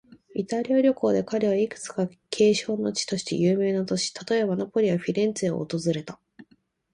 [0.33, 6.19] イタリア旅行で彼は、いくつか景勝の地として有名な都市、例えば、ナポリやフィレンツェを訪れた。